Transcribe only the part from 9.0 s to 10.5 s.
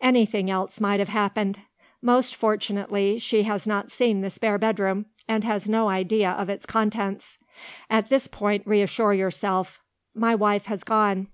yourself. "My